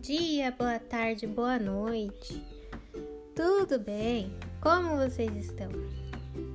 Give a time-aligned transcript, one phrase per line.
[0.00, 2.42] dia, boa tarde, boa noite.
[3.36, 4.34] Tudo bem?
[4.58, 5.68] Como vocês estão?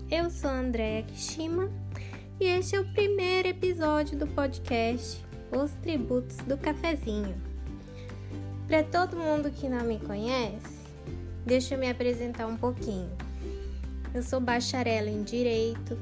[0.09, 1.69] Eu sou a Andrea Kishima
[2.39, 5.23] e este é o primeiro episódio do podcast
[5.55, 7.39] Os Tributos do Cafezinho.
[8.67, 10.79] Para todo mundo que não me conhece,
[11.45, 13.11] deixa eu me apresentar um pouquinho.
[14.11, 15.95] Eu sou bacharel em Direito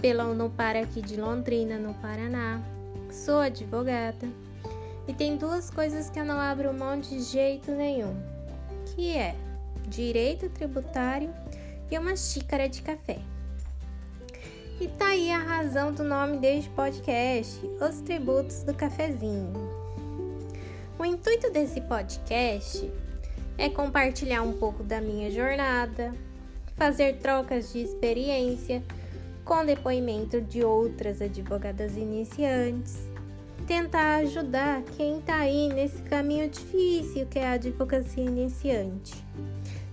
[0.00, 2.60] pela Unopar aqui de Londrina, no Paraná.
[3.08, 4.26] Sou advogada
[5.06, 8.14] e tem duas coisas que eu não abro mão de jeito nenhum,
[8.86, 9.34] que é
[9.88, 11.32] direito tributário
[11.90, 13.18] e uma xícara de café.
[14.80, 19.52] E tá aí a razão do nome deste podcast, Os Tributos do Cafezinho.
[20.98, 22.90] O intuito desse podcast
[23.58, 26.12] é compartilhar um pouco da minha jornada,
[26.76, 28.82] fazer trocas de experiência
[29.44, 33.11] com depoimento de outras advogadas iniciantes
[33.66, 39.14] tentar ajudar quem está aí nesse caminho difícil que é a advocacia iniciante.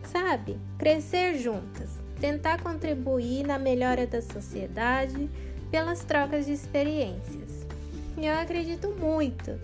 [0.03, 0.58] Sabe?
[0.78, 5.30] Crescer juntas, tentar contribuir na melhora da sociedade
[5.69, 7.66] pelas trocas de experiências.
[8.17, 9.59] Eu acredito muito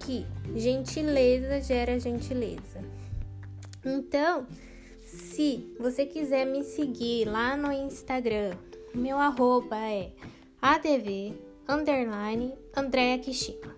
[0.00, 2.84] que gentileza gera gentileza.
[3.84, 4.46] Então,
[5.04, 8.52] se você quiser me seguir lá no Instagram,
[8.94, 10.10] meu arroba é
[10.60, 11.34] adv
[11.68, 13.74] underline Andréa Kishima.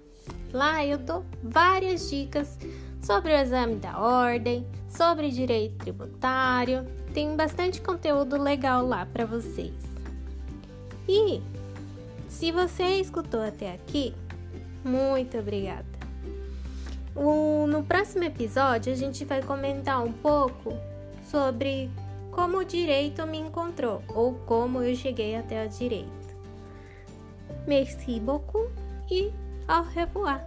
[0.53, 2.59] Lá eu dou várias dicas
[3.03, 6.87] sobre o exame da ordem, sobre direito tributário.
[7.13, 9.75] Tem bastante conteúdo legal lá para vocês.
[11.09, 11.41] E
[12.29, 14.15] se você escutou até aqui,
[14.85, 15.87] muito obrigada.
[17.15, 20.73] O, no próximo episódio, a gente vai comentar um pouco
[21.25, 21.91] sobre
[22.31, 26.18] como o direito me encontrou ou como eu cheguei até o direito.
[27.67, 28.67] Merci beaucoup
[29.11, 29.31] e
[29.69, 30.41] au revoir.